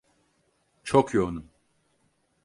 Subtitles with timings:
[0.83, 1.49] Çok yoğunum.